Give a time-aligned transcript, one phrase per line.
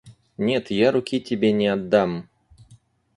[0.37, 2.27] Нет, я руки тебе не отдам.